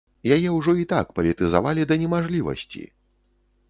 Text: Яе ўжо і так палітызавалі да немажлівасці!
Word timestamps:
Яе 0.37 0.49
ўжо 0.55 0.75
і 0.85 0.85
так 0.93 1.13
палітызавалі 1.21 1.87
да 1.93 2.01
немажлівасці! 2.05 2.83